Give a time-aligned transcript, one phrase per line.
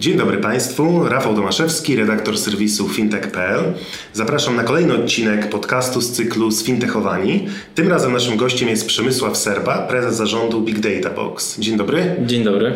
[0.00, 3.60] Dzień dobry Państwu, Rafał Tomaszewski, redaktor serwisu fintech.pl.
[4.12, 7.46] Zapraszam na kolejny odcinek podcastu z cyklu Sfintechowani.
[7.74, 11.60] Tym razem naszym gościem jest Przemysław Serba, prezes zarządu Big Data Box.
[11.60, 12.16] Dzień dobry.
[12.26, 12.74] Dzień dobry.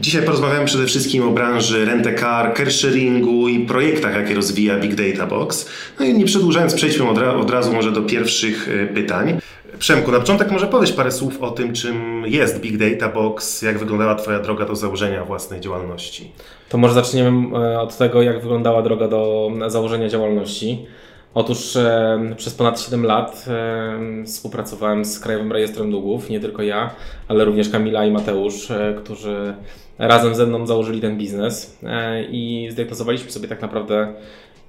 [0.00, 5.68] Dzisiaj porozmawiamy przede wszystkim o branży rent-a-car, carsharingu i projektach, jakie rozwija Big Data Box.
[6.00, 9.40] No i nie przedłużając, przejdźmy od, od razu może do pierwszych y, pytań.
[9.78, 13.78] Przemku, na początek może powiedz parę słów o tym, czym jest Big Data Box, jak
[13.78, 16.32] wyglądała Twoja droga do założenia własnej działalności.
[16.68, 20.86] To może zaczniemy e, od tego, jak wyglądała droga do założenia działalności.
[21.34, 26.90] Otóż e, przez ponad 7 lat e, współpracowałem z Krajowym Rejestrem Długów, nie tylko ja,
[27.28, 29.54] ale również Kamila i Mateusz, e, którzy
[29.98, 34.14] razem ze mną założyli ten biznes e, i zdiagnozowaliśmy sobie tak naprawdę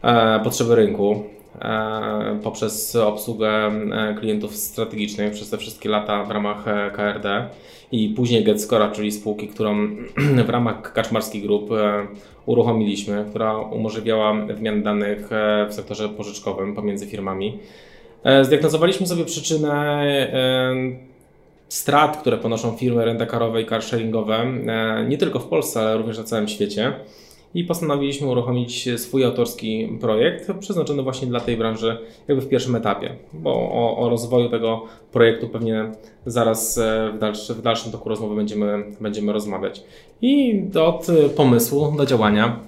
[0.02, 1.24] e, potrzeby rynku.
[1.62, 7.50] E, poprzez obsługę e, klientów strategicznych przez te wszystkie lata w ramach e, KRD
[7.92, 9.88] i później GetScora, czyli spółki, którą
[10.48, 11.70] w ramach Kaczmarski Group
[12.46, 15.30] uruchomiliśmy, która umożliwiała wymianę danych
[15.70, 17.60] w sektorze pożyczkowym pomiędzy firmami.
[18.42, 20.04] Zdiagnozowaliśmy sobie przyczynę
[21.70, 24.46] strat, które ponoszą firmy rentakarowe i carsharingowe,
[25.08, 26.94] nie tylko w Polsce, ale również na całym świecie
[27.56, 33.16] i postanowiliśmy uruchomić swój autorski projekt przeznaczony właśnie dla tej branży jakby w pierwszym etapie,
[33.34, 35.92] bo o, o rozwoju tego projektu pewnie
[36.26, 39.84] zaraz e, w, dalszy, w dalszym toku rozmowy będziemy, będziemy rozmawiać.
[40.22, 42.60] I od pomysłu do działania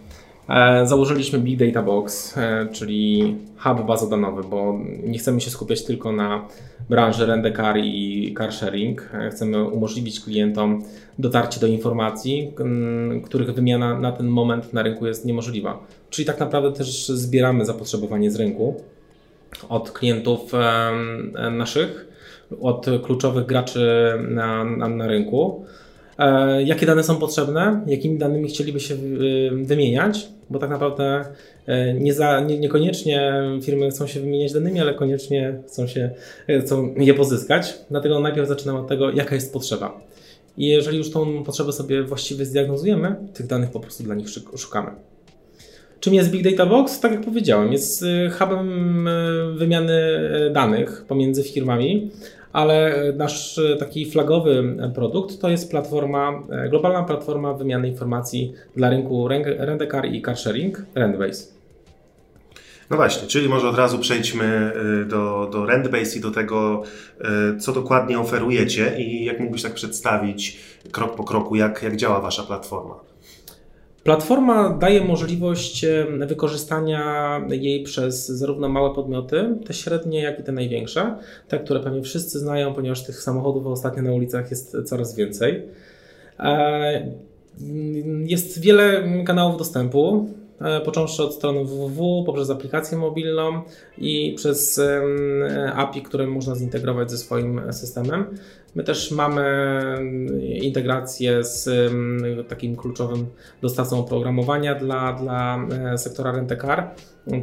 [0.83, 6.47] założyliśmy Big Data Box, e, czyli hub bazodanowy, bo nie chcemy się skupiać tylko na
[6.89, 9.09] branży rent-a-car i car sharing.
[9.13, 10.83] E, chcemy umożliwić klientom
[11.19, 12.53] dotarcie do informacji,
[13.25, 15.79] których wymiana na ten moment na rynku jest niemożliwa.
[16.09, 18.81] Czyli tak naprawdę też zbieramy zapotrzebowanie z rynku
[19.69, 20.51] od klientów
[21.51, 22.07] naszych,
[22.61, 25.76] od kluczowych graczy na, na, na rynku E,
[26.65, 28.95] jakie dane są potrzebne, jakimi danymi chcieliby się
[29.63, 31.25] wymieniać, bo tak naprawdę
[31.65, 33.33] e, nie za, nie, niekoniecznie
[33.63, 36.09] firmy chcą się wymieniać danymi, ale koniecznie chcą, się,
[36.47, 37.77] e, chcą je pozyskać.
[37.89, 40.01] Dlatego najpierw zaczynamy od tego, jaka jest potrzeba.
[40.57, 44.91] I jeżeli już tą potrzebę sobie właściwie zdiagnozujemy, tych danych po prostu dla nich szukamy.
[45.99, 46.99] Czym jest Big Data Box?
[46.99, 48.05] Tak jak powiedziałem, jest
[48.39, 49.09] hubem
[49.55, 49.99] wymiany
[50.53, 52.11] danych pomiędzy firmami,
[52.57, 60.05] ale nasz taki flagowy produkt to jest platforma, globalna platforma wymiany informacji dla rynku Rendecar
[60.05, 61.47] i carsharing, Rentbase.
[62.89, 66.83] No właśnie, czyli może od razu przejdźmy y, do, do Rentbase i do tego,
[67.59, 70.59] co dokładnie oferujecie i jak mógłbyś tak przedstawić
[70.91, 72.99] krok po kroku, jak, jak działa Wasza platforma.
[74.07, 75.85] Platforma daje możliwość
[76.27, 82.01] wykorzystania jej przez zarówno małe podmioty, te średnie, jak i te największe, te, które pewnie
[82.01, 85.63] wszyscy znają, ponieważ tych samochodów ostatnio na ulicach jest coraz więcej.
[86.39, 87.11] E,
[88.25, 90.29] jest wiele kanałów dostępu,
[90.85, 93.61] począwszy od strony www, poprzez aplikację mobilną
[93.97, 94.81] i przez
[95.75, 98.25] API, które można zintegrować ze swoim systemem.
[98.75, 99.43] My też mamy
[100.41, 101.69] integrację z
[102.47, 103.25] takim kluczowym
[103.61, 106.91] dostawcą oprogramowania dla, dla e, sektora Rentecar,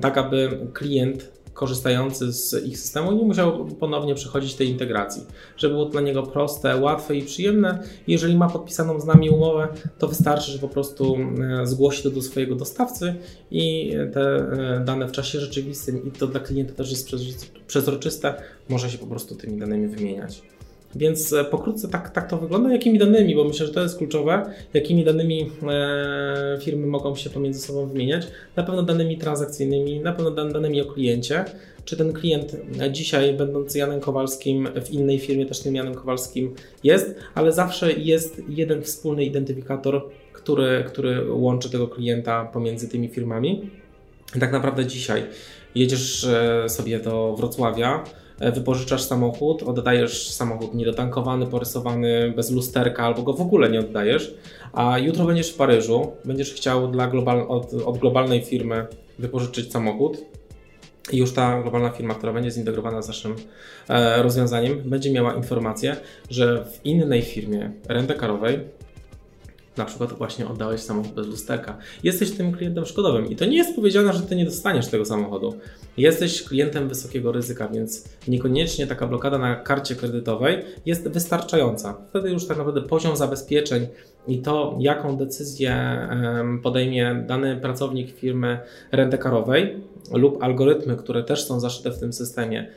[0.01, 5.23] tak aby klient korzystający z ich systemu nie musiał ponownie przechodzić tej integracji,
[5.57, 7.83] żeby było dla niego proste, łatwe i przyjemne.
[8.07, 11.17] Jeżeli ma podpisaną z nami umowę, to wystarczy, że po prostu
[11.63, 13.15] e, zgłosi to do swojego dostawcy
[13.51, 17.11] i te e, dane w czasie rzeczywistym i to dla klienta też jest
[17.67, 18.35] przezroczyste,
[18.69, 20.54] może się po prostu tymi danymi wymieniać.
[20.97, 22.73] Więc e, pokrótce tak, tak to wygląda.
[22.73, 24.43] Jakimi danymi, bo myślę, że to jest kluczowe,
[24.75, 28.27] jakimi danymi e, firmy mogą się pomiędzy sobą wymieniać.
[28.57, 31.45] Na pewno danymi transakcyjnymi, na pewno danymi o kliencie.
[31.85, 32.57] Czy ten klient
[32.91, 36.55] dzisiaj, będący Janem Kowalskim, w innej firmie też tym Janem Kowalskim
[36.85, 43.71] jest, ale zawsze jest jeden wspólny identyfikator, który, który łączy tego klienta pomiędzy tymi firmami.
[44.41, 45.23] tak naprawdę dzisiaj
[45.75, 53.23] jedziesz e, sobie do Wrocławia, E, wypożyczasz samochód, oddajesz samochód niedotankowany, porysowany, bez lusterka, albo
[53.23, 54.35] go w ogóle nie oddajesz,
[54.73, 58.87] a jutro będziesz w Paryżu, będziesz chciał dla global, od, od globalnej firmy
[59.19, 60.19] wypożyczyć samochód,
[61.13, 63.37] i już ta globalna firma, która będzie zintegrowana z naszym
[63.89, 65.97] e, rozwiązaniem, będzie miała informację,
[66.31, 68.61] że w innej firmie rentekarowej
[69.77, 71.79] na przykład właśnie oddałeś samochód bez lusterka.
[72.03, 75.55] Jesteś tym klientem szkodowym i to nie jest powiedziane, że ty nie dostaniesz tego samochodu.
[75.97, 81.97] Jesteś klientem wysokiego ryzyka, więc niekoniecznie taka blokada na karcie kredytowej jest wystarczająca.
[82.11, 83.87] Wtedy już tak naprawdę poziom zabezpieczeń
[84.27, 85.99] i to, jaką decyzję
[86.63, 88.59] podejmie dany pracownik firmy
[88.93, 89.77] rentekarowej
[90.13, 92.71] lub algorytmy, które też są zaszyte w tym systemie,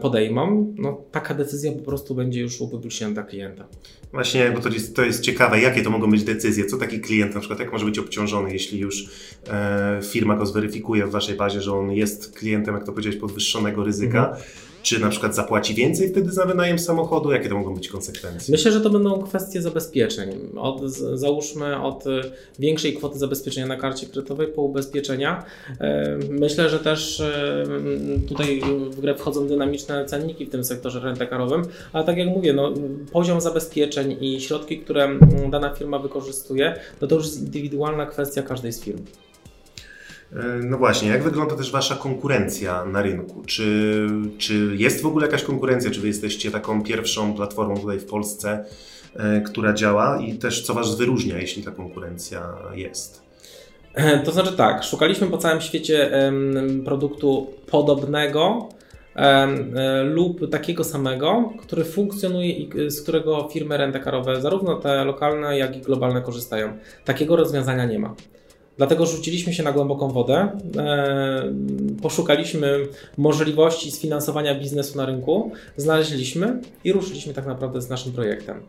[0.00, 3.66] podejmą, no taka decyzja po prostu będzie już upubliczniona dla klienta.
[4.12, 7.34] Właśnie, bo to jest, to jest ciekawe, jakie to mogą być decyzje, co taki klient
[7.34, 9.08] na przykład, jak może być obciążony, jeśli już
[9.48, 13.84] e, firma go zweryfikuje w waszej bazie, że on jest klientem, jak to powiedziałeś, podwyższonego
[13.84, 14.28] ryzyka.
[14.28, 14.44] Mhm
[14.84, 17.32] czy na przykład zapłaci więcej wtedy za wynajem samochodu?
[17.32, 18.52] Jakie to mogą być konsekwencje?
[18.52, 20.30] Myślę, że to będą kwestie zabezpieczeń.
[20.56, 20.82] Od,
[21.14, 22.04] załóżmy od
[22.58, 25.44] większej kwoty zabezpieczenia na karcie kredytowej po ubezpieczenia.
[25.80, 27.64] E, myślę, że też e,
[28.28, 28.60] tutaj
[28.90, 32.72] w grę wchodzą dynamiczne cenniki w tym sektorze rentekarowym, ale tak jak mówię, no,
[33.12, 35.08] poziom zabezpieczeń i środki, które
[35.50, 38.98] dana firma wykorzystuje, no to już jest indywidualna kwestia każdej z firm.
[40.34, 43.42] E, no właśnie, jak wygląda też Wasza konkurencja na rynku?
[43.46, 44.06] Czy,
[44.38, 45.90] czy jest w ogóle jakaś konkurencja?
[45.90, 48.64] Czy Wy jesteście taką pierwszą platformą tutaj w Polsce,
[49.16, 50.20] e, która działa?
[50.20, 53.22] I też co Was wyróżnia, jeśli ta konkurencja jest?
[53.94, 56.10] E, to znaczy tak, szukaliśmy po całym świecie
[56.84, 58.68] produktu podobnego
[60.04, 65.80] lub takiego samego, który funkcjonuje i z którego firmy rentekarowe, zarówno te lokalne, jak i
[65.80, 66.78] globalne korzystają.
[67.04, 68.14] Takiego rozwiązania nie ma.
[68.76, 71.52] Dlatego rzuciliśmy się na głęboką wodę, e,
[72.02, 72.86] poszukaliśmy
[73.16, 78.62] możliwości sfinansowania biznesu na rynku, znaleźliśmy i ruszyliśmy tak naprawdę z naszym projektem.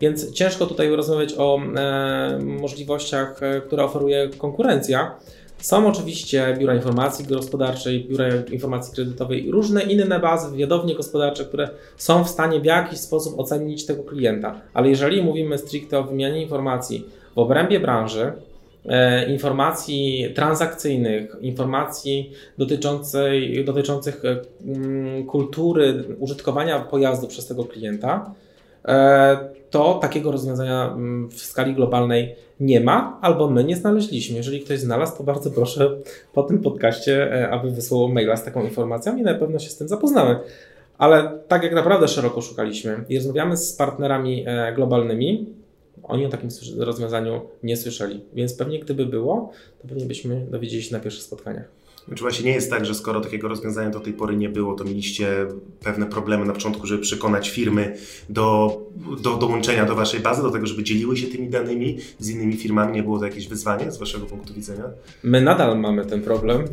[0.00, 5.16] Więc ciężko tutaj rozmawiać o e, możliwościach, e, które oferuje konkurencja.
[5.58, 11.70] Są oczywiście biura informacji gospodarczej, biura informacji kredytowej i różne inne bazy, wywiadownie gospodarcze, które
[11.96, 14.60] są w stanie w jakiś sposób ocenić tego klienta.
[14.74, 17.04] Ale jeżeli mówimy stricte o wymianie informacji
[17.34, 18.32] w obrębie branży,
[19.28, 28.34] informacji transakcyjnych, informacji dotyczącej, dotyczących e, mm, kultury użytkowania pojazdu przez tego klienta,
[28.88, 29.38] e,
[29.70, 34.36] to takiego rozwiązania mm, w skali globalnej nie ma, albo my nie znaleźliśmy.
[34.36, 35.96] Jeżeli ktoś znalazł, to bardzo proszę
[36.32, 39.88] po tym podcaście, aby wysłał maila z taką informacją i na pewno się z tym
[39.88, 40.38] zapoznamy.
[40.98, 44.44] Ale tak jak naprawdę szeroko szukaliśmy i rozmawiamy z partnerami
[44.76, 45.46] globalnymi,
[46.02, 46.48] oni o takim
[46.78, 49.52] rozwiązaniu nie słyszeli, więc pewnie gdyby było,
[49.82, 51.68] to pewnie byśmy dowiedzieli się na pierwszych spotkaniach.
[52.14, 54.84] Czy właśnie nie jest tak, że skoro takiego rozwiązania do tej pory nie było, to
[54.84, 55.46] mieliście
[55.80, 57.96] pewne problemy na początku, żeby przekonać firmy
[58.28, 58.80] do,
[59.22, 62.92] do dołączenia do Waszej bazy, do tego, żeby dzieliły się tymi danymi z innymi firmami?
[62.92, 64.84] Nie było to jakieś wyzwanie z Waszego punktu widzenia?
[65.22, 66.64] My nadal mamy ten problem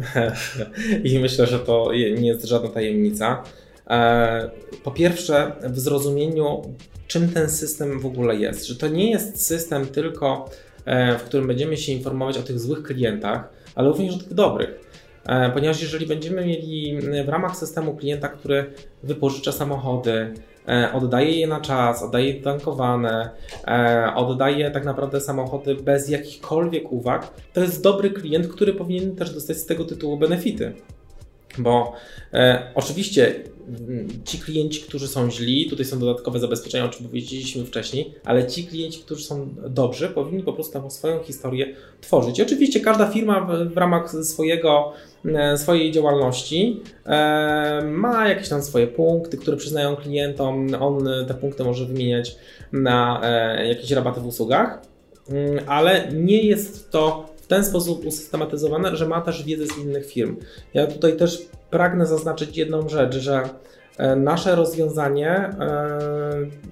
[1.03, 3.43] i myślę, że to nie jest żadna tajemnica.
[3.89, 4.49] E,
[4.83, 6.61] po pierwsze, w zrozumieniu
[7.07, 8.67] czym ten system w ogóle jest.
[8.67, 10.49] Że to nie jest system tylko,
[10.85, 14.79] e, w którym będziemy się informować o tych złych klientach, ale również o tych dobrych.
[15.25, 18.65] E, ponieważ jeżeli będziemy mieli w ramach systemu klienta, który
[19.03, 20.33] wypożycza samochody,
[20.93, 23.29] oddaje je na czas, oddaje je tankowane,
[24.15, 29.57] oddaje tak naprawdę samochody bez jakichkolwiek uwag, to jest dobry klient, który powinien też dostać
[29.57, 30.73] z tego tytułu benefity.
[31.57, 31.93] Bo
[32.33, 33.35] e, oczywiście
[34.25, 38.63] ci klienci, którzy są źli, tutaj są dodatkowe zabezpieczenia, o czym powiedzieliśmy wcześniej, ale ci
[38.63, 42.41] klienci, którzy są dobrzy, powinni po prostu swoją historię tworzyć.
[42.41, 44.93] Oczywiście każda firma w, ramach swojego,
[45.25, 50.67] e, swojej działalności e, ma jakieś tam swoje punkty, które przyznają klientom.
[50.79, 52.35] On te punkty może wymieniać
[52.71, 54.81] na e, jakieś rabaty w usługach,
[55.29, 60.05] mm, ale nie jest to w ten sposób usystematyzowane, że ma też wiedzę z innych
[60.05, 60.35] firm.
[60.73, 63.49] Ja tutaj też pragnę zaznaczyć jedną rzecz, że
[63.97, 65.99] e, nasze rozwiązanie e,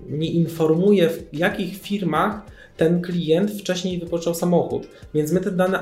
[0.09, 2.41] nie informuje w jakich firmach
[2.81, 4.87] ten klient wcześniej wypożyczał samochód.
[5.13, 5.79] Więc my te dane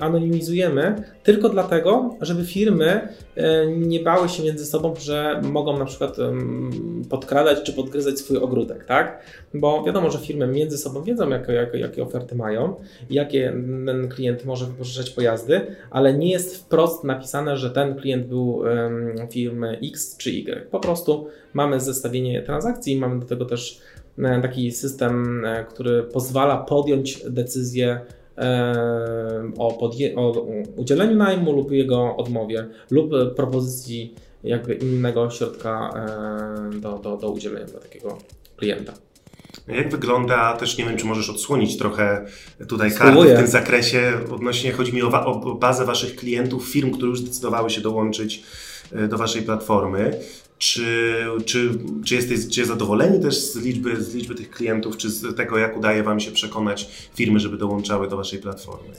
[0.00, 6.16] anonimizujemy tylko dlatego, żeby firmy e, nie bały się między sobą, że mogą na przykład
[7.10, 9.22] podkradać czy podgryzać swój ogródek, tak?
[9.54, 12.74] Bo wiadomo, że firmy między sobą wiedzą, jakie, jakie, jakie oferty mają,
[13.10, 13.52] jakie
[13.86, 15.60] ten klient może wypożyczać pojazdy,
[15.90, 18.62] ale nie jest wprost napisane, że ten klient był
[19.30, 20.70] firmy X czy Y.
[20.70, 23.80] Po prostu mamy zestawienie transakcji, mamy do tego też
[24.42, 28.00] taki system, e, który pozwala podjąć decyzję
[28.38, 34.14] e, o, podje- o udzieleniu najmu lub jego odmowie, lub propozycji
[34.44, 35.90] jakby innego środka
[36.80, 38.18] do, do, do udzielenia dla takiego
[38.56, 38.92] klienta.
[39.68, 42.26] Jak wygląda, też nie wiem, czy możesz odsłonić trochę
[42.68, 47.08] tutaj kartę w tym zakresie, odnośnie, chodzi mi o, o bazę Waszych klientów, firm, które
[47.08, 48.69] już zdecydowały się dołączyć e,
[49.08, 50.20] do Waszej platformy.
[50.58, 51.70] Czy, czy,
[52.04, 55.78] czy, jesteś, czy zadowoleni też z liczby, z liczby tych klientów, czy z tego, jak
[55.78, 58.94] udaje Wam się przekonać firmy, żeby dołączały do Waszej platformy?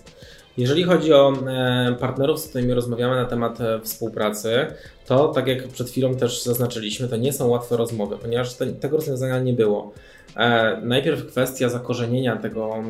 [0.58, 4.68] Jeżeli chodzi o e, partnerów, z którymi rozmawiamy na temat e, współpracy,
[5.06, 8.98] to tak jak przed chwilą też zaznaczyliśmy, to nie są łatwe rozmowy, ponieważ te, tego
[8.98, 9.94] rozwiązania nie było.
[10.38, 12.84] E, najpierw kwestia zakorzenienia tego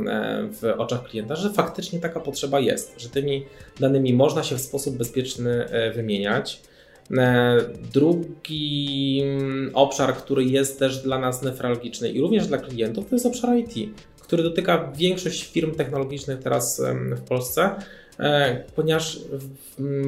[0.62, 3.46] w oczach klienta, że faktycznie taka potrzeba jest, że tymi
[3.80, 5.66] danymi można się w sposób bezpieczny
[5.96, 6.62] wymieniać.
[7.94, 13.26] Drugi mm, obszar, który jest też dla nas nefralgiczny i również dla klientów, to jest
[13.26, 13.94] obszar IT
[14.32, 16.82] który dotyka większość firm technologicznych teraz
[17.16, 17.70] w Polsce,
[18.20, 19.20] e, ponieważ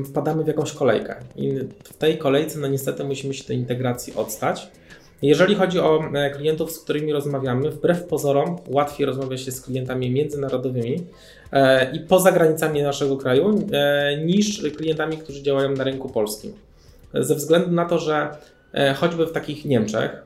[0.05, 1.51] wpadamy w jakąś kolejkę i
[1.83, 4.67] w tej kolejce no niestety musimy się tej integracji odstać.
[5.22, 10.12] Jeżeli chodzi o e, klientów, z którymi rozmawiamy, wbrew pozorom łatwiej rozmawia się z klientami
[10.12, 11.03] międzynarodowymi
[11.51, 13.67] e, i poza granicami naszego kraju
[14.25, 16.53] niż klientami, którzy działają na rynku polskim.
[17.13, 18.29] Ze względu na to, że
[18.96, 20.24] choćby w takich Niemczech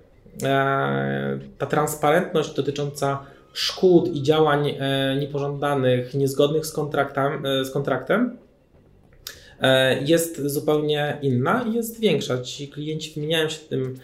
[1.57, 3.25] ta transparentność dotycząca
[3.57, 8.37] szkód i działań e, niepożądanych, niezgodnych z, kontraktem, e, z kontraktem
[9.61, 12.41] e, jest zupełnie inna i jest większa.
[12.41, 13.95] Ci klienci wymieniają się tym,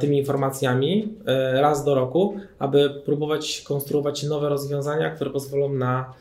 [0.00, 1.08] tymi informacjami
[1.54, 6.12] raz do roku, aby próbować konstruować nowe rozwiązania, które pozwolą na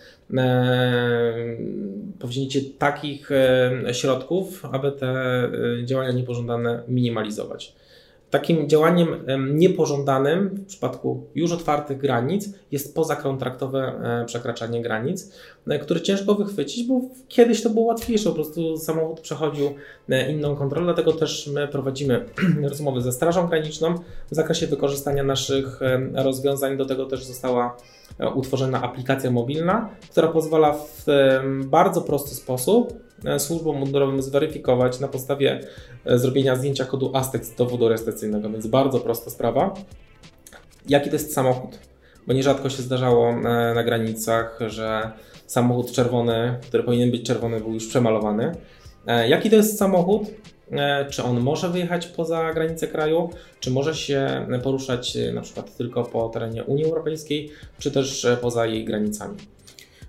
[2.20, 3.30] powzięcie takich
[3.92, 5.14] środków, aby te
[5.86, 7.76] działania niepożądane minimalizować.
[8.32, 13.80] Takim działaniem niepożądanym w przypadku już otwartych granic jest pozakontraktowe
[14.22, 15.34] e, przekraczanie granic,
[15.68, 19.74] e, które ciężko wychwycić, bo kiedyś to było łatwiejsze, po prostu samochód przechodził
[20.10, 22.26] e, inną kontrolę, dlatego też my prowadzimy
[22.70, 23.96] rozmowy ze Strażą Graniczną
[24.32, 25.80] w zakresie wykorzystania naszych
[26.14, 26.78] rozwiązań.
[26.78, 27.78] Do tego też została
[28.36, 31.06] utworzona aplikacja mobilna, która pozwala w
[31.66, 32.94] bardzo prosty sposób
[33.38, 35.60] służbom mundurowym zweryfikować na podstawie
[36.06, 39.74] e, zrobienia zdjęcia kodu ASTEC z dowodu rejestracyjnego, więc bardzo prosta sprawa.
[40.90, 41.80] Jaki to jest samochód?
[42.28, 43.42] Bo nierzadko się zdarzało e,
[43.76, 45.12] na granicach, że
[45.48, 48.52] samochód czerwony, który powinien być czerwony, był już przemalowany.
[49.28, 50.24] Jaki to jest samochód?
[51.10, 56.30] Czy on może wyjechać poza granice kraju, czy może się poruszać na przykład tylko po
[56.30, 57.50] terenie Unii Europejskiej,
[57.80, 59.38] czy też poza jej granicami?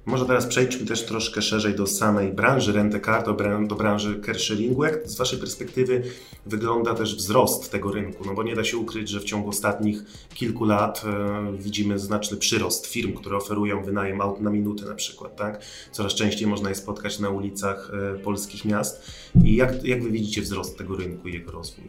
[0.06, 4.85] Może teraz przejdźmy też troszkę szerzej do samej branży Rentecar, do, do branży carsharingu.
[4.85, 6.02] Jak z Waszej perspektywy
[6.47, 8.25] wygląda też wzrost tego rynku?
[8.26, 10.04] No bo nie da się ukryć, że w ciągu ostatnich
[10.35, 15.37] kilku lat e, widzimy znaczny przyrost firm, które oferują wynajem aut na minutę na przykład.
[15.37, 15.62] Tak?
[15.92, 19.11] Coraz częściej można je spotkać na ulicach e, polskich miast.
[19.44, 21.85] I jak, jak Wy widzicie wzrost tego rynku i jego rozwój?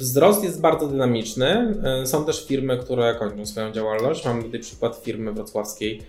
[0.00, 1.80] Wzrost jest bardzo dynamiczny.
[2.02, 4.24] E, są też firmy, które kończą swoją działalność.
[4.24, 6.02] Mam tutaj przykład firmy wrocławskiej,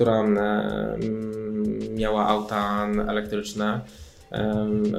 [0.00, 0.24] która
[1.90, 3.80] miała auta elektryczne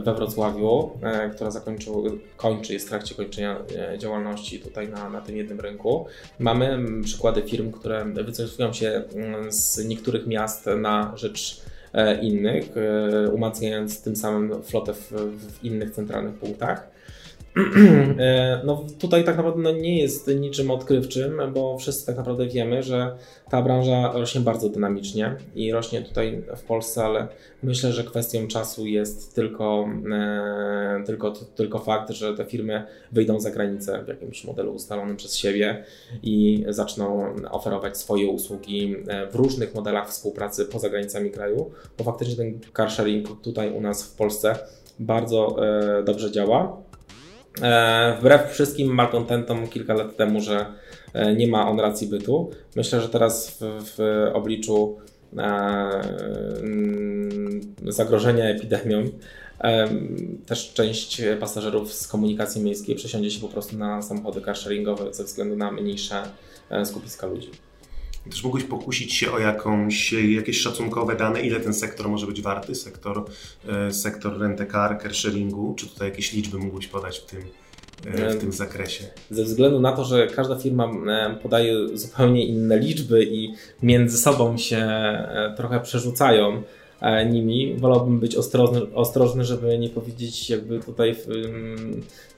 [0.04, 5.22] we Wrocławiu, e, która zakończył, kończy, jest w trakcie kończenia e, działalności tutaj na, na
[5.22, 6.06] tym jednym rynku.
[6.40, 9.04] Mamy przykłady firm, które wycofują się
[9.50, 11.62] z niektórych miast na rzecz
[11.94, 12.66] e, innych,
[13.34, 16.91] umacniając tym samym flotę w, w innych centralnych punktach.
[18.20, 22.84] E, no tutaj tak naprawdę no nie jest niczym odkrywczym, bo wszyscy tak naprawdę wiemy,
[22.84, 23.16] że
[23.50, 27.28] ta branża rośnie bardzo dynamicznie i rośnie tutaj w Polsce, ale
[27.64, 33.52] myślę, że kwestią czasu jest tylko, e, tylko, tylko fakt, że te firmy wyjdą za
[33.52, 35.84] granicę w jakimś modelu ustalonym przez siebie
[36.24, 42.36] i zaczną oferować swoje usługi e, w różnych modelach współpracy poza granicami kraju, bo faktycznie
[42.36, 44.56] ten car sharing tutaj u nas w Polsce
[45.00, 45.56] bardzo
[46.06, 46.91] dobrze działa.
[47.62, 50.66] E, wbrew wszystkim malkontentom kilka lat temu, że
[51.14, 52.52] e, nie ma on racji bytu.
[52.76, 53.60] Myślę, że teraz w,
[53.96, 54.98] w obliczu
[55.38, 55.42] e,
[56.64, 59.04] mm, zagrożenia epidemią
[60.46, 65.56] też część pasażerów z komunikacji miejskiej przesiądzie się po prostu na samochody carsharingowe ze względu
[65.56, 66.24] na mniejsze
[66.86, 67.50] skupiska ludzi.
[68.30, 72.76] Też mógłbyś pokusić się o jakąś, jakieś szacunkowe dane, ile ten sektor może być warty,
[72.76, 73.26] sektor,
[73.68, 77.40] e, sektor rentecar, carsharingu, czy tutaj jakieś liczby mógłbyś podać w tym,
[78.06, 79.04] e, w tym zakresie?
[79.32, 84.58] Ze względu na to, że każda firma e, podaje zupełnie inne liczby i między sobą
[84.58, 84.88] się
[85.58, 86.64] trochę przerzucają
[87.32, 91.16] nimi, wolałbym być ostrożny, ostrożny żeby nie powiedzieć jakby tutaj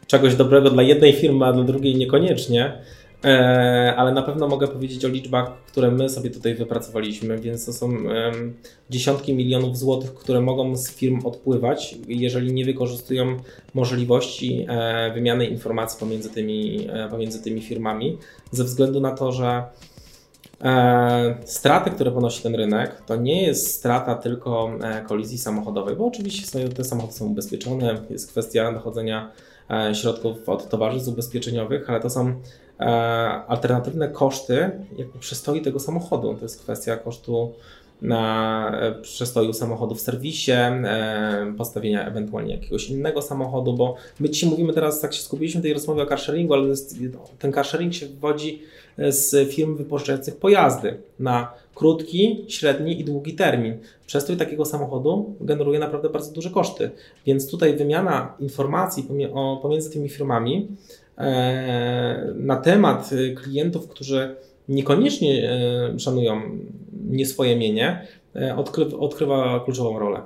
[0.08, 2.84] czegoś dobrego dla jednej firmy, a dla drugiej niekoniecznie.
[3.24, 7.74] E, ale na pewno mogę powiedzieć o liczbach, które my sobie tutaj wypracowaliśmy, więc to
[7.74, 7.94] są
[8.90, 13.38] dziesiątki milionów złotych, które mogą z firm odpływać, jeżeli nie wykorzystują
[13.74, 18.18] możliwości e, wymiany informacji pomiędzy tymi, e, pomiędzy tymi firmami,
[18.52, 19.64] ze względu na to, że
[21.46, 24.72] straty, które ponosi ten rynek, to nie jest strata tylko
[25.08, 29.32] kolizji samochodowej, bo oczywiście te samochody są ubezpieczone, jest kwestia dochodzenia
[29.94, 32.42] środków od towarzystw ubezpieczeniowych, ale to są
[33.48, 36.36] alternatywne koszty jakby przestoi tego samochodu.
[36.36, 37.54] To jest kwestia kosztu
[38.04, 44.50] na e, przestoju samochodu w serwisie, e, postawienia ewentualnie jakiegoś innego samochodu, bo my dzisiaj
[44.50, 46.76] mówimy teraz, tak się skupiliśmy w tej rozmowie o carsharingu, ale
[47.40, 48.62] ten carsharing się wywodzi
[48.98, 53.78] z firm wypożyczających pojazdy na krótki, średni i długi termin.
[54.06, 56.92] Przestój takiego samochodu generuje naprawdę bardzo duże koszty,
[57.26, 59.08] więc tutaj wymiana informacji
[59.62, 61.03] pomiędzy tymi firmami E,
[62.36, 64.36] na temat klientów, którzy
[64.70, 66.42] niekoniecznie e, szanują
[67.10, 68.56] nie swoje mienie, e,
[69.00, 70.22] odkrywa kluczową rolę.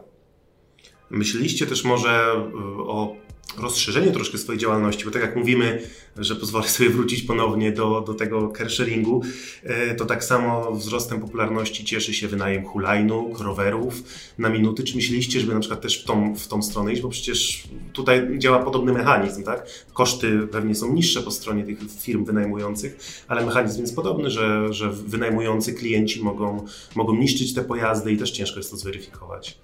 [1.10, 2.34] Myśleliście też może
[2.80, 3.16] o
[3.58, 5.82] rozszerzenie troszkę swojej działalności, bo tak jak mówimy,
[6.18, 9.22] że pozwolę sobie wrócić ponownie do, do tego carsharingu,
[9.64, 14.04] e, to tak samo wzrostem popularności cieszy się wynajem hulajnóg, rowerów
[14.38, 14.84] na minuty.
[14.84, 17.64] Czy myśleliście, żeby na przykład też w tą, w tą stronę iść, bo przecież
[17.94, 19.68] tutaj działa podobny mechanizm, tak?
[19.94, 24.90] Koszty pewnie są niższe po stronie tych firm wynajmujących, ale mechanizm jest podobny, że, że
[24.90, 29.58] wynajmujący klienci mogą, mogą niszczyć te pojazdy i też ciężko jest to zweryfikować.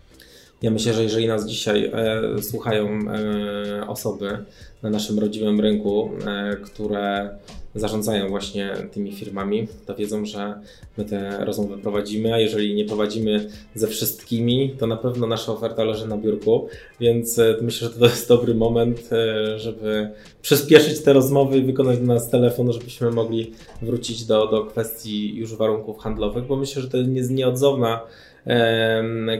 [0.63, 4.37] Ja myślę, że jeżeli nas dzisiaj e, słuchają e, osoby
[4.83, 7.29] na naszym rodzimym rynku, e, które
[7.75, 10.53] zarządzają właśnie tymi firmami, to wiedzą, że
[10.97, 15.83] my te rozmowy prowadzimy, a jeżeli nie prowadzimy ze wszystkimi, to na pewno nasza oferta
[15.83, 16.67] leży na biurku,
[16.99, 20.09] więc e, myślę, że to jest dobry moment, e, żeby
[20.41, 23.51] przyspieszyć te rozmowy i wykonać do nas telefon, żebyśmy mogli
[23.81, 28.01] wrócić do, do kwestii już warunków handlowych, bo myślę, że to jest nieodzowna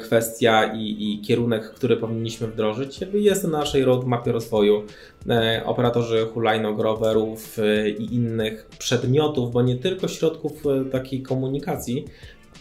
[0.02, 4.84] kwestia i, i, kierunek, który powinniśmy wdrożyć, jest na naszej roadmapie rozwoju.
[5.30, 12.06] E, operatorzy hulajnog, rowerów e, i innych przedmiotów, bo nie tylko środków e, takiej komunikacji,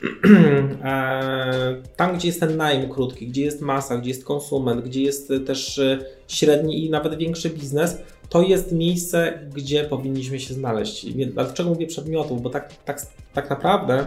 [1.96, 5.80] tam, gdzie jest ten najm krótki, gdzie jest masa, gdzie jest konsument, gdzie jest też
[6.28, 11.06] średni i nawet większy biznes, to jest miejsce, gdzie powinniśmy się znaleźć.
[11.26, 12.42] Dlaczego mówię przedmiotów?
[12.42, 14.06] Bo tak, tak, tak naprawdę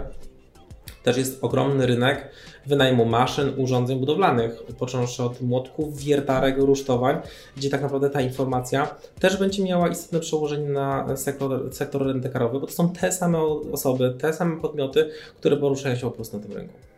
[1.06, 2.30] też jest ogromny rynek
[2.66, 7.18] wynajmu maszyn, urządzeń budowlanych, począwszy od młotków, wiertarek, rusztowań,
[7.58, 12.68] gdzie tak naprawdę ta informacja też będzie miała istotne przełożenie na sektor, sektor rentekarowy, bo
[12.68, 13.40] to są te same
[13.72, 16.95] osoby, te same podmioty, które poruszają się po prostu na tym rynku.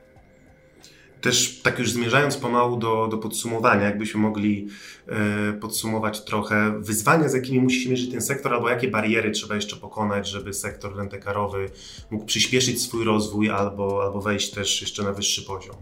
[1.21, 4.67] Też tak już zmierzając pomału do, do podsumowania, jakbyśmy mogli
[5.07, 9.55] e, podsumować trochę wyzwania, z jakimi musi się mierzyć ten sektor, albo jakie bariery trzeba
[9.55, 11.69] jeszcze pokonać, żeby sektor rentekarowy
[12.11, 15.75] mógł przyspieszyć swój rozwój albo, albo wejść też jeszcze na wyższy poziom.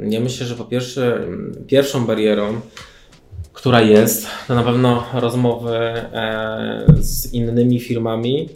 [0.00, 1.26] Ja myślę, że po pierwsze,
[1.66, 2.60] pierwszą barierą,
[3.52, 8.48] która jest, to na pewno rozmowy e, z innymi firmami,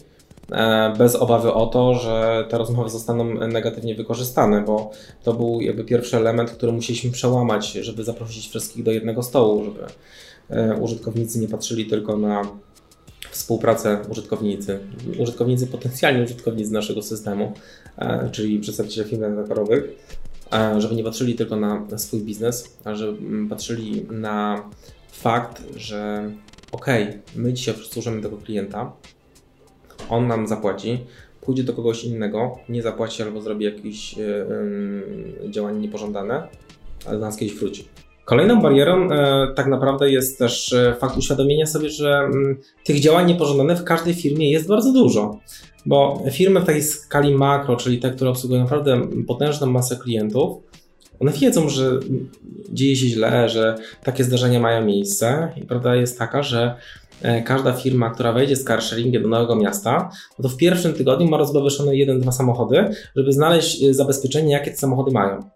[0.98, 4.90] bez obawy o to, że te rozmowy zostaną negatywnie wykorzystane, bo
[5.22, 9.86] to był jakby pierwszy element, który musieliśmy przełamać, żeby zaprosić wszystkich do jednego stołu, żeby
[10.50, 12.42] e, użytkownicy nie patrzyli tylko na
[13.30, 14.78] współpracę użytkownicy,
[15.18, 17.52] użytkownicy, potencjalni użytkownicy naszego systemu,
[17.98, 19.84] e, czyli przedstawiciele firm deweloperowych,
[20.78, 24.62] żeby nie patrzyli tylko na swój biznes, a żeby patrzyli na
[25.12, 26.30] fakt, że
[26.72, 26.86] ok,
[27.36, 28.92] my dzisiaj obsłużymy tego klienta,
[30.08, 30.98] on nam zapłaci,
[31.40, 36.48] pójdzie do kogoś innego, nie zapłaci albo zrobi jakieś yy, działanie niepożądane,
[37.06, 37.88] ale do nas kiedyś wróci.
[38.28, 43.26] Kolejną barierą e, tak naprawdę jest też e, fakt uświadomienia sobie, że m, tych działań
[43.26, 45.38] niepożądanych w każdej firmie jest bardzo dużo.
[45.86, 50.58] Bo firmy w takiej skali makro, czyli te, które obsługują naprawdę potężną masę klientów,
[51.20, 52.00] one wiedzą, że
[52.72, 56.76] dzieje się źle, że takie zdarzenia mają miejsce i prawda jest taka, że
[57.22, 61.28] E, każda firma, która wejdzie z carsharingiem do nowego miasta, no to w pierwszym tygodniu
[61.28, 62.84] ma rozbawione jeden, dwa samochody,
[63.16, 65.50] żeby znaleźć e, zabezpieczenie, jakie te samochody mają.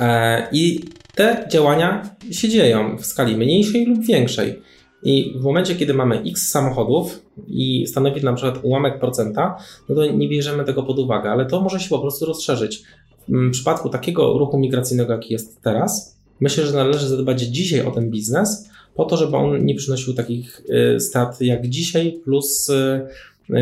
[0.00, 4.62] E, I te działania się dzieją w skali mniejszej lub większej.
[5.04, 9.56] I w momencie, kiedy mamy x samochodów i stanowi na przykład ułamek procenta,
[9.88, 12.82] no to nie bierzemy tego pod uwagę, ale to może się po prostu rozszerzyć.
[13.28, 18.10] W przypadku takiego ruchu migracyjnego, jaki jest teraz, myślę, że należy zadbać dzisiaj o ten
[18.10, 20.62] biznes, po to, żeby on nie przynosił takich
[20.96, 23.08] y, strat jak dzisiaj, plus y,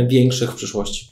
[0.09, 1.11] większych w przyszłości.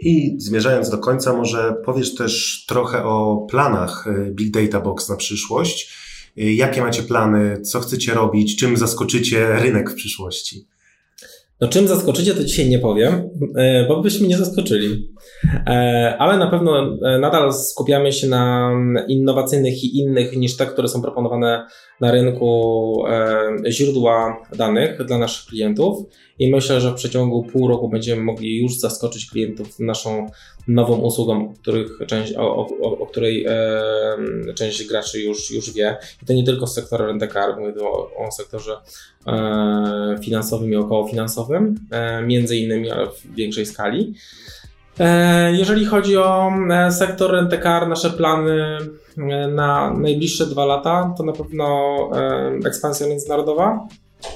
[0.00, 5.16] I zmierzając do końca, może powiesz też trochę o planach y, Big Data Box na
[5.16, 6.02] przyszłość.
[6.36, 10.66] Jakie macie plany, co chcecie robić, czym zaskoczycie rynek w przyszłości?
[11.62, 15.08] No czym zaskoczycie, to dzisiaj nie powiem, e, bo byśmy nie zaskoczyli.
[15.66, 18.72] E, ale na pewno e, nadal skupiamy się na
[19.08, 21.66] innowacyjnych i innych niż te, które są proponowane
[22.00, 23.04] na rynku
[23.68, 25.98] źródła danych dla naszych klientów
[26.42, 30.26] i myślę, że w przeciągu pół roku będziemy mogli już zaskoczyć klientów naszą
[30.68, 35.96] nową usługą, których część, o, o, o której e, część graczy już, już wie.
[36.22, 38.76] I to nie tylko z sektora rent-a-car, mówię o, o sektorze
[39.26, 44.14] e, finansowym i okołofinansowym, e, między innymi, ale w większej skali.
[45.00, 48.78] E, jeżeli chodzi o e, sektor rent-a-car, nasze plany
[49.18, 51.92] e, na najbliższe dwa lata to na pewno
[52.66, 53.86] ekspansja międzynarodowa,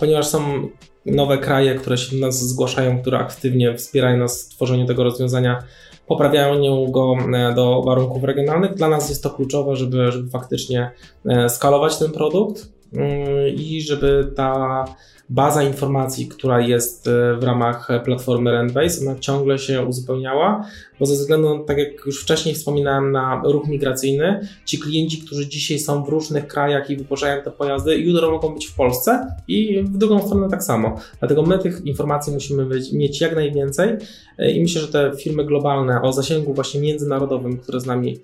[0.00, 0.68] ponieważ są
[1.06, 5.62] nowe kraje, które się do nas zgłaszają, które aktywnie wspierają nas w tworzeniu tego rozwiązania,
[6.06, 8.74] poprawiają go e, do warunków regionalnych.
[8.74, 10.90] Dla nas jest to kluczowe, żeby, żeby faktycznie
[11.26, 13.08] e, skalować ten produkt mm,
[13.56, 14.84] i żeby ta
[15.28, 20.66] baza informacji, która jest e, w ramach platformy Rentbase, ona ciągle się uzupełniała,
[21.00, 25.78] bo ze względu, tak jak już wcześniej wspominałem, na ruch migracyjny, ci klienci, którzy dzisiaj
[25.78, 29.98] są w różnych krajach i wypożyczają te pojazdy, jutro mogą być w Polsce i w
[29.98, 31.00] drugą stronę tak samo.
[31.18, 33.96] Dlatego my tych informacji musimy mieć jak najwięcej
[34.38, 38.18] e, i myślę, że te firmy globalne o zasięgu właśnie międzynarodowym, które z nami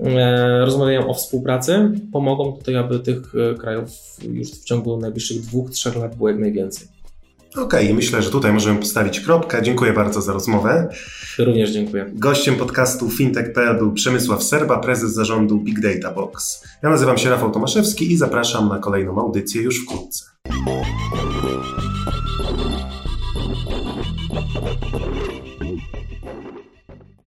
[0.00, 3.90] e, rozmawiają o współpracy, pomogą tutaj, aby tych krajów
[4.32, 7.01] już w ciągu najbliższych dwóch, trzech lat było jak najwięcej.
[7.56, 9.62] Okej, okay, myślę, że tutaj możemy postawić kropkę.
[9.62, 10.88] Dziękuję bardzo za rozmowę.
[11.38, 12.10] Również dziękuję.
[12.14, 16.64] Gościem podcastu fintech.pl był Przemysław Serba, prezes zarządu Big Data Box.
[16.82, 20.24] Ja nazywam się Rafał Tomaszewski i zapraszam na kolejną audycję już wkrótce.